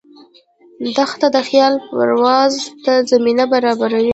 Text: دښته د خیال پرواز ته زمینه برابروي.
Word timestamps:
دښته 0.95 1.27
د 1.35 1.37
خیال 1.47 1.73
پرواز 1.95 2.53
ته 2.83 2.93
زمینه 3.11 3.45
برابروي. 3.53 4.09